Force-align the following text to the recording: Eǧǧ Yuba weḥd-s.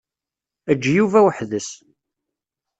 Eǧǧ 0.71 0.83
Yuba 0.95 1.19
weḥd-s. 1.25 1.69